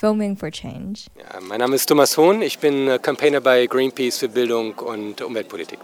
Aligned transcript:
Filming 0.00 0.34
for 0.34 0.50
Change. 0.50 1.10
Ja, 1.18 1.40
mein 1.42 1.58
Name 1.58 1.76
ist 1.76 1.84
Thomas 1.84 2.16
Hohn, 2.16 2.40
ich 2.40 2.58
bin 2.58 2.88
äh, 2.88 2.98
Campaigner 2.98 3.42
bei 3.42 3.66
Greenpeace 3.66 4.16
für 4.16 4.30
Bildung 4.30 4.72
und 4.78 5.20
Umweltpolitik. 5.20 5.78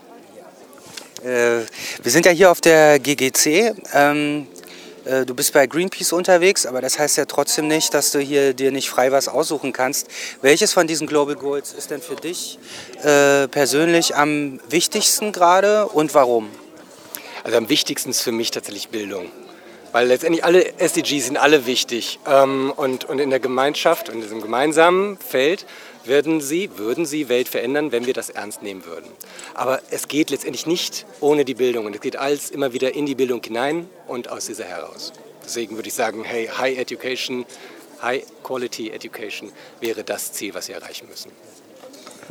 Äh, 1.23 1.61
wir 2.03 2.11
sind 2.11 2.25
ja 2.25 2.33
hier 2.33 2.51
auf 2.51 2.63
der 2.63 2.99
GGC. 2.99 3.75
Ähm, 3.93 4.47
äh, 5.05 5.27
du 5.27 5.35
bist 5.35 5.53
bei 5.53 5.67
Greenpeace 5.67 6.15
unterwegs, 6.15 6.65
aber 6.65 6.81
das 6.81 6.99
heißt 6.99 7.19
ja 7.19 7.26
trotzdem 7.26 7.69
nicht, 7.69 7.92
dass 7.92 8.10
du 8.10 8.19
hier 8.19 8.54
dir 8.54 8.72
nicht 8.72 8.88
frei 8.88 9.13
was 9.13 9.29
aussuchen 9.29 9.74
kannst. 9.74 10.08
Welches 10.40 10.72
von 10.72 10.87
diesen 10.87 11.06
Global 11.06 11.35
Goals 11.35 11.74
ist 11.74 11.90
denn 11.90 12.01
für 12.01 12.17
dich 12.17 12.58
äh, 13.03 13.48
persönlich 13.48 14.17
am 14.17 14.60
wichtigsten 14.71 15.33
gerade 15.33 15.88
und 15.88 16.14
warum? 16.14 16.48
Also 17.45 17.59
am 17.59 17.69
wichtigsten 17.69 18.09
ist 18.09 18.23
für 18.23 18.33
mich 18.33 18.51
tatsächlich 18.51 18.88
Bildung. 18.88 19.30
Weil 19.93 20.09
letztendlich 20.09 20.45
alle 20.45 20.79
SDGs 20.79 21.27
sind 21.27 21.37
alle 21.37 21.66
wichtig. 21.66 22.19
Ähm, 22.27 22.73
und, 22.77 23.05
und 23.05 23.19
in 23.19 23.31
der 23.31 23.41
Gemeinschaft 23.41 24.09
in 24.09 24.21
diesem 24.21 24.43
gemeinsamen 24.43 25.19
Feld 25.19 25.67
würden 26.05 26.41
sie, 26.41 26.71
würden 26.77 27.07
sie 27.07 27.29
Welt 27.29 27.49
verändern, 27.49 27.93
wenn 27.93 28.07
wir 28.07 28.15
das 28.15 28.30
ernst 28.30 28.63
nehmen 28.63 28.85
würden. 28.85 29.11
Aber 29.55 29.80
es 29.91 30.09
geht 30.09 30.30
letztendlich 30.30 30.67
nicht 30.67 31.07
ohne 31.21 31.45
die 31.45 31.55
Bildung. 31.55 31.87
Und 31.87 31.95
es 31.95 32.01
geht 32.01 32.17
alles 32.17 32.51
immer 32.51 32.73
wieder 32.73 32.95
in 32.95 33.07
die 33.07 33.15
Bildung 33.15 33.43
hinein 33.43 33.89
und 34.07 34.30
aus 34.30 34.47
dieser 34.47 34.65
heraus. 34.65 35.13
Deswegen 35.45 35.77
würde 35.77 35.89
ich 35.89 35.95
sagen, 35.95 36.25
hey, 36.25 36.47
High 36.47 36.79
Education, 36.79 37.47
High 38.03 38.25
Quality 38.43 38.91
Education 38.91 39.53
wäre 39.80 40.05
das 40.05 40.33
Ziel, 40.33 40.55
was 40.55 40.69
wir 40.69 40.77
erreichen 40.77 41.09
müssen. 41.09 41.30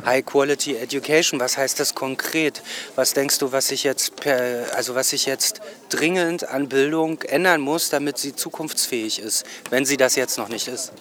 High 0.04 0.24
Quality 0.24 0.76
Education, 0.76 1.40
was 1.40 1.56
heißt 1.56 1.80
das 1.80 1.94
konkret? 1.94 2.62
Was 2.94 3.14
denkst 3.14 3.38
du, 3.38 3.52
was 3.52 3.68
sich 3.68 3.84
jetzt 3.84 4.12
also 4.74 4.94
jetzt 4.94 5.60
dringend 5.88 6.48
an 6.48 6.68
Bildung 6.68 7.22
ändern 7.22 7.60
muss, 7.60 7.90
damit 7.90 8.18
sie 8.18 8.34
zukunftsfähig 8.34 9.18
ist, 9.18 9.46
wenn 9.70 9.84
sie 9.84 9.96
das 9.96 10.16
jetzt 10.16 10.38
noch 10.38 10.48
nicht 10.48 10.68
ist? 10.68 10.92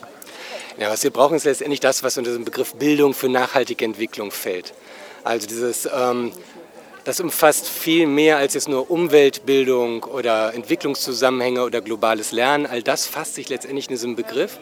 Ja, 0.77 0.89
was 0.89 1.03
wir 1.03 1.11
brauchen, 1.11 1.37
ist 1.37 1.45
letztendlich 1.45 1.79
das, 1.79 2.03
was 2.03 2.17
unter 2.17 2.33
dem 2.33 2.43
Begriff 2.43 2.75
Bildung 2.75 3.13
für 3.13 3.29
nachhaltige 3.29 3.85
Entwicklung 3.85 4.31
fällt. 4.31 4.73
Also 5.23 5.47
dieses, 5.47 5.87
ähm, 5.93 6.33
das 7.05 7.19
umfasst 7.19 7.67
viel 7.67 8.07
mehr 8.07 8.37
als 8.37 8.55
jetzt 8.55 8.67
nur 8.67 8.91
Umweltbildung 8.91 10.03
oder 10.03 10.53
Entwicklungszusammenhänge 10.53 11.63
oder 11.63 11.79
globales 11.81 12.31
Lernen. 12.31 12.65
All 12.65 12.83
das 12.83 13.05
fasst 13.05 13.35
sich 13.35 13.47
letztendlich 13.47 13.85
in 13.85 13.93
diesem 13.93 14.15
Begriff. 14.15 14.59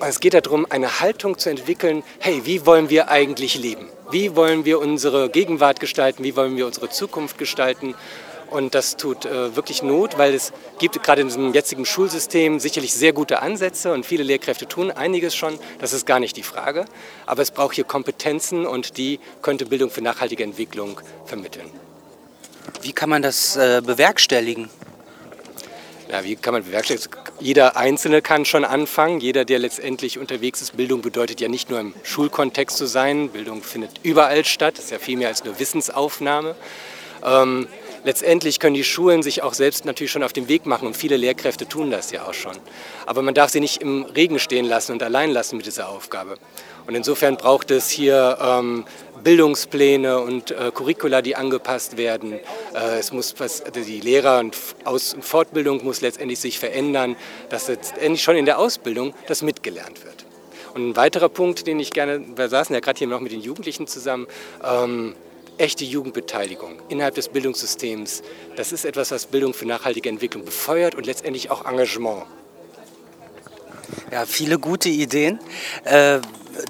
Es 0.00 0.20
geht 0.20 0.34
darum, 0.34 0.66
eine 0.68 1.00
Haltung 1.00 1.38
zu 1.38 1.50
entwickeln, 1.50 2.02
hey, 2.18 2.42
wie 2.44 2.66
wollen 2.66 2.90
wir 2.90 3.08
eigentlich 3.08 3.56
leben? 3.56 3.88
Wie 4.10 4.36
wollen 4.36 4.64
wir 4.64 4.80
unsere 4.80 5.30
Gegenwart 5.30 5.80
gestalten? 5.80 6.24
Wie 6.24 6.36
wollen 6.36 6.56
wir 6.56 6.66
unsere 6.66 6.90
Zukunft 6.90 7.38
gestalten? 7.38 7.94
Und 8.50 8.74
das 8.74 8.96
tut 8.96 9.24
äh, 9.24 9.56
wirklich 9.56 9.82
Not, 9.82 10.18
weil 10.18 10.34
es 10.34 10.52
gibt 10.78 11.02
gerade 11.02 11.22
in 11.22 11.28
diesem 11.28 11.52
jetzigen 11.54 11.86
Schulsystem 11.86 12.60
sicherlich 12.60 12.92
sehr 12.92 13.12
gute 13.12 13.40
Ansätze 13.40 13.92
und 13.92 14.04
viele 14.04 14.22
Lehrkräfte 14.22 14.68
tun 14.68 14.90
einiges 14.90 15.34
schon. 15.34 15.58
Das 15.80 15.92
ist 15.92 16.06
gar 16.06 16.20
nicht 16.20 16.36
die 16.36 16.42
Frage. 16.42 16.84
Aber 17.26 17.42
es 17.42 17.50
braucht 17.50 17.74
hier 17.74 17.84
Kompetenzen 17.84 18.66
und 18.66 18.98
die 18.98 19.18
könnte 19.42 19.66
Bildung 19.66 19.90
für 19.90 20.02
nachhaltige 20.02 20.44
Entwicklung 20.44 21.00
vermitteln. 21.24 21.70
Wie 22.82 22.92
kann 22.92 23.08
man 23.08 23.22
das 23.22 23.56
äh, 23.56 23.80
bewerkstelligen? 23.84 24.68
Ja, 26.10 26.22
wie 26.22 26.36
kann 26.36 26.54
man 26.54 26.64
bewerkstelligen? 26.64 27.10
Jeder 27.40 27.76
Einzelne 27.76 28.22
kann 28.22 28.44
schon 28.44 28.64
anfangen. 28.64 29.20
Jeder, 29.20 29.44
der 29.44 29.58
letztendlich 29.58 30.18
unterwegs 30.18 30.60
ist. 30.60 30.76
Bildung 30.76 31.02
bedeutet 31.02 31.40
ja 31.40 31.48
nicht 31.48 31.70
nur 31.70 31.80
im 31.80 31.94
Schulkontext 32.02 32.76
zu 32.76 32.86
sein. 32.86 33.30
Bildung 33.30 33.62
findet 33.62 33.90
überall 34.02 34.44
statt. 34.44 34.76
Das 34.76 34.86
ist 34.86 34.90
ja 34.90 34.98
viel 34.98 35.16
mehr 35.16 35.28
als 35.28 35.44
nur 35.44 35.58
Wissensaufnahme. 35.58 36.54
Ähm, 37.24 37.66
letztendlich 38.04 38.60
können 38.60 38.74
die 38.74 38.84
Schulen 38.84 39.22
sich 39.22 39.42
auch 39.42 39.54
selbst 39.54 39.84
natürlich 39.84 40.12
schon 40.12 40.22
auf 40.22 40.32
den 40.32 40.48
Weg 40.48 40.66
machen 40.66 40.86
und 40.86 40.96
viele 40.96 41.16
Lehrkräfte 41.16 41.66
tun 41.66 41.90
das 41.90 42.10
ja 42.10 42.26
auch 42.26 42.34
schon. 42.34 42.56
Aber 43.06 43.22
man 43.22 43.34
darf 43.34 43.50
sie 43.50 43.60
nicht 43.60 43.80
im 43.80 44.04
Regen 44.04 44.38
stehen 44.38 44.66
lassen 44.66 44.92
und 44.92 45.02
allein 45.02 45.30
lassen 45.30 45.56
mit 45.56 45.66
dieser 45.66 45.88
Aufgabe. 45.88 46.36
Und 46.86 46.94
insofern 46.94 47.36
braucht 47.36 47.70
es 47.70 47.88
hier 47.88 48.36
ähm, 48.40 48.84
Bildungspläne 49.22 50.20
und 50.20 50.50
äh, 50.50 50.70
Curricula, 50.72 51.22
die 51.22 51.34
angepasst 51.34 51.96
werden. 51.96 52.34
Äh, 52.74 52.98
es 52.98 53.10
muss 53.10 53.34
was, 53.38 53.64
die 53.74 54.00
Lehrer 54.00 54.38
und 54.40 54.56
Aus- 54.84 55.14
und 55.14 55.24
Fortbildung 55.24 55.82
muss 55.82 56.02
letztendlich 56.02 56.40
sich 56.40 56.58
verändern, 56.58 57.16
dass 57.48 57.68
letztendlich 57.68 58.22
schon 58.22 58.36
in 58.36 58.44
der 58.44 58.58
Ausbildung 58.58 59.14
das 59.28 59.40
mitgelernt 59.40 60.04
wird. 60.04 60.26
Und 60.74 60.90
ein 60.90 60.96
weiterer 60.96 61.30
Punkt, 61.30 61.66
den 61.66 61.80
ich 61.80 61.92
gerne, 61.92 62.20
wir 62.36 62.48
saßen 62.48 62.74
ja 62.74 62.80
gerade 62.80 62.98
hier 62.98 63.06
noch 63.06 63.20
mit 63.20 63.32
den 63.32 63.40
Jugendlichen 63.40 63.86
zusammen, 63.86 64.26
ähm, 64.62 65.14
echte 65.58 65.84
Jugendbeteiligung 65.84 66.80
innerhalb 66.88 67.14
des 67.14 67.28
Bildungssystems. 67.28 68.22
Das 68.56 68.72
ist 68.72 68.84
etwas, 68.84 69.10
was 69.10 69.26
Bildung 69.26 69.54
für 69.54 69.66
nachhaltige 69.66 70.08
Entwicklung 70.08 70.44
befeuert 70.44 70.94
und 70.94 71.06
letztendlich 71.06 71.50
auch 71.50 71.64
Engagement. 71.64 72.24
Ja, 74.10 74.26
viele 74.26 74.58
gute 74.58 74.88
Ideen. 74.88 75.38
Äh, 75.84 76.20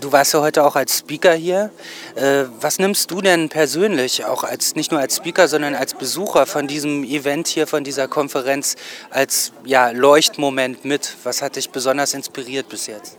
du 0.01 0.13
warst 0.13 0.35
ja 0.35 0.41
heute 0.41 0.65
auch 0.65 0.77
als 0.77 0.99
Speaker 0.99 1.35
hier. 1.35 1.71
Äh, 2.15 2.45
was 2.61 2.79
nimmst 2.79 3.11
du 3.11 3.21
denn 3.21 3.49
persönlich, 3.49 4.25
auch 4.25 4.45
als 4.45 4.75
nicht 4.75 4.91
nur 4.91 5.01
als 5.01 5.17
Speaker, 5.17 5.49
sondern 5.49 5.75
als 5.75 5.95
Besucher 5.95 6.47
von 6.47 6.67
diesem 6.67 7.05
Event 7.05 7.49
hier, 7.49 7.67
von 7.67 7.85
dieser 7.85 8.09
Konferenz, 8.09 8.77
als 9.11 9.53
ja, 9.65 9.91
Leuchtmoment 9.91 10.85
mit? 10.85 11.17
Was 11.25 11.43
hat 11.43 11.57
dich 11.57 11.71
besonders 11.71 12.15
inspiriert 12.15 12.69
bis 12.69 12.87
jetzt? 12.87 13.17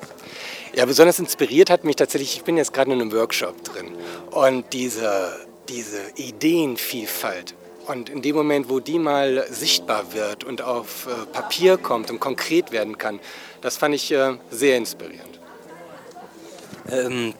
Ja, 0.74 0.86
besonders 0.86 1.20
inspiriert 1.20 1.70
hat 1.70 1.84
mich 1.84 1.96
tatsächlich, 1.96 2.36
ich 2.36 2.44
bin 2.44 2.58
jetzt 2.58 2.74
gerade 2.74 2.92
in 2.92 3.00
einem 3.00 3.12
Workshop 3.14 3.64
drin 3.64 3.96
und 4.32 4.74
diese, 4.74 5.48
diese 5.70 6.02
Ideenvielfalt, 6.16 7.56
und 7.88 8.10
in 8.10 8.22
dem 8.22 8.36
Moment, 8.36 8.70
wo 8.70 8.80
die 8.80 9.00
mal 9.00 9.46
sichtbar 9.50 10.14
wird 10.14 10.44
und 10.44 10.62
auf 10.62 11.08
äh, 11.08 11.26
Papier 11.32 11.78
kommt 11.78 12.10
und 12.10 12.20
konkret 12.20 12.72
werden 12.72 12.98
kann, 12.98 13.20
das 13.62 13.78
fand 13.78 13.96
ich 13.96 14.12
äh, 14.12 14.38
sehr 14.50 14.78
inspirierend. 14.78 15.40
Ähm, 16.90 17.34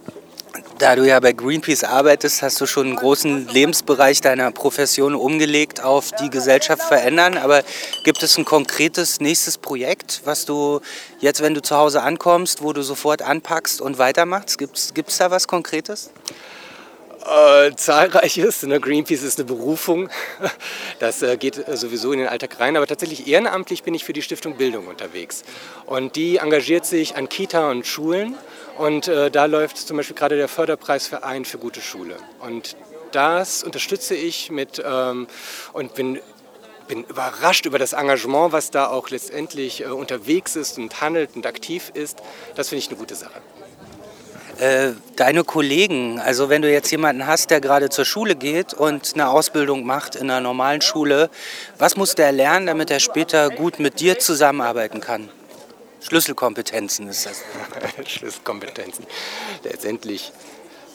da 0.78 0.96
du 0.96 1.06
ja 1.06 1.20
bei 1.20 1.34
Greenpeace 1.34 1.84
arbeitest, 1.84 2.42
hast 2.42 2.60
du 2.62 2.66
schon 2.66 2.88
einen 2.88 2.96
großen 2.96 3.48
Lebensbereich 3.48 4.22
deiner 4.22 4.52
Profession 4.52 5.16
umgelegt 5.16 5.82
auf 5.82 6.12
die 6.12 6.30
Gesellschaft 6.30 6.84
verändern. 6.84 7.38
Aber 7.38 7.64
gibt 8.04 8.24
es 8.24 8.38
ein 8.38 8.46
konkretes 8.46 9.20
nächstes 9.20 9.58
Projekt, 9.58 10.22
was 10.26 10.46
du 10.46 10.82
jetzt, 11.20 11.42
wenn 11.42 11.54
du 11.54 11.62
zu 11.62 11.76
Hause 11.76 12.02
ankommst, 12.02 12.62
wo 12.62 12.72
du 12.72 12.84
sofort 12.84 13.22
anpackst 13.22 13.82
und 13.82 13.98
weitermachst? 13.98 14.58
Gibt 14.58 14.78
es 14.78 15.18
da 15.18 15.32
was 15.32 15.48
Konkretes? 15.48 16.12
Äh, 17.26 17.76
zahlreiches. 17.76 18.64
Ne? 18.64 18.80
Greenpeace 18.80 19.24
ist 19.24 19.40
eine 19.40 19.46
Berufung. 19.46 20.10
Das 21.00 21.22
äh, 21.22 21.36
geht 21.36 21.68
äh, 21.68 21.76
sowieso 21.76 22.14
in 22.14 22.20
den 22.20 22.28
Alltag 22.28 22.60
rein. 22.60 22.78
Aber 22.78 22.88
tatsächlich 22.88 23.28
ehrenamtlich 23.28 23.84
bin 23.84 23.94
ich 23.94 24.06
für 24.06 24.14
die 24.14 24.22
Stiftung 24.22 24.56
Bildung 24.56 24.88
unterwegs. 24.88 25.44
Und 25.86 26.16
die 26.16 26.38
engagiert 26.38 26.86
sich 26.86 27.18
an 27.18 27.28
Kita 27.28 27.70
und 27.70 27.86
Schulen. 27.86 28.36
Und 28.78 29.08
äh, 29.08 29.30
da 29.30 29.46
läuft 29.46 29.78
zum 29.78 29.98
Beispiel 29.98 30.16
gerade 30.16 30.38
der 30.38 30.48
Förderpreisverein 30.48 31.44
für 31.44 31.58
gute 31.58 31.82
Schule. 31.82 32.16
Und 32.40 32.78
das 33.12 33.64
unterstütze 33.64 34.16
ich 34.16 34.52
mit 34.52 34.82
ähm, 34.86 35.28
und 35.74 35.96
bin 35.96 36.20
bin 36.88 37.04
überrascht 37.04 37.66
über 37.66 37.80
das 37.80 37.94
Engagement, 37.94 38.52
was 38.52 38.70
da 38.70 38.88
auch 38.88 39.10
letztendlich 39.10 39.82
äh, 39.82 39.86
unterwegs 39.86 40.56
ist 40.56 40.78
und 40.78 41.02
handelt 41.02 41.36
und 41.36 41.48
aktiv 41.48 41.92
ist. 41.94 42.22
Das 42.56 42.70
finde 42.70 42.80
ich 42.84 42.90
eine 42.90 42.98
gute 42.98 43.16
Sache. 43.16 43.42
Äh, 44.60 44.94
deine 45.18 45.44
Kollegen, 45.44 46.20
also 46.20 46.48
wenn 46.50 46.62
du 46.62 46.72
jetzt 46.72 46.90
jemanden 46.90 47.28
hast, 47.28 47.50
der 47.50 47.60
gerade 47.60 47.90
zur 47.90 48.06
Schule 48.06 48.36
geht 48.36 48.74
und 48.74 49.14
eine 49.14 49.30
Ausbildung 49.30 49.86
macht 49.86 50.16
in 50.16 50.30
einer 50.30 50.40
normalen 50.40 50.82
Schule, 50.82 51.30
was 51.78 51.98
muss 51.98 52.16
der 52.16 52.32
lernen, 52.32 52.68
damit 52.68 52.90
er 52.90 53.02
später 53.02 53.50
gut 53.50 53.80
mit 53.80 54.00
dir 54.00 54.18
zusammenarbeiten 54.18 55.02
kann? 55.02 55.30
Schlüsselkompetenzen 56.00 57.10
ist 57.10 57.26
das. 57.26 57.44
Schlüsselkompetenzen. 58.08 59.06
Letztendlich 59.64 60.32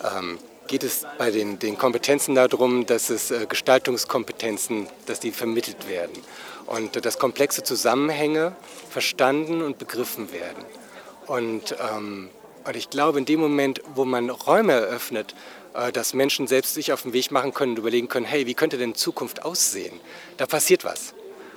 ähm, 0.05 0.39
geht 0.67 0.83
es 0.83 1.05
bei 1.19 1.31
den, 1.31 1.59
den, 1.59 1.77
Kompetenzen 1.77 2.37
darum, 2.37 2.87
dass 2.87 3.11
es 3.11 3.31
äh, 3.31 3.45
Gestaltungskompetenzen, 3.47 4.87
dass 5.05 5.21
die 5.21 5.33
vermittelt 5.33 5.87
werden 5.87 6.15
und 6.67 6.97
äh, 6.97 7.01
dass 7.03 7.19
komplexe 7.19 7.63
Zusammenhänge 7.63 8.55
verstanden 8.89 9.61
und 9.61 9.79
begriffen 9.79 10.33
werden. 10.33 10.65
Und 11.27 11.77
ähm, 11.95 12.31
und 12.65 12.77
ich 12.77 12.91
glaube, 12.91 13.19
in 13.19 13.25
dem 13.25 13.41
Moment, 13.41 13.81
wo 13.95 14.05
man 14.05 14.31
Räume 14.31 14.73
eröffnet, 14.73 15.35
äh, 15.75 15.93
dass 15.93 16.15
Menschen 16.15 16.47
selbst 16.47 16.75
sich 16.75 16.93
auf 16.93 17.03
den 17.03 17.13
Weg 17.13 17.31
machen 17.31 17.55
können 17.55 17.73
und 17.73 17.79
überlegen 17.79 18.09
können, 18.09 18.27
hey, 18.27 18.47
wie 18.47 18.55
könnte 18.55 18.79
denn 18.79 18.95
Zukunft 18.95 19.45
aussehen? 19.45 19.99
Da 20.37 20.47
passiert 20.47 20.85
was. 20.85 21.15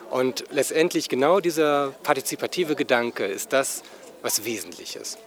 Und 0.09 0.45
letztendlich 0.51 1.09
genau 1.09 1.39
dieser 1.39 1.89
partizipative 2.03 2.75
Gedanke 2.75 3.25
ist 3.25 3.51
das, 3.51 3.81
was 4.21 4.45
wesentlich 4.45 4.95
ist. 4.95 5.17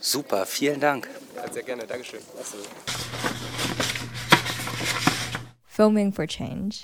Super, 0.00 0.46
vielen 0.46 0.80
Dank. 0.80 1.08
Ja, 1.36 1.52
sehr 1.52 1.62
gerne, 1.62 1.86
Dankeschön. 1.86 2.20
Filming 5.66 6.12
for 6.12 6.26
Change. 6.26 6.82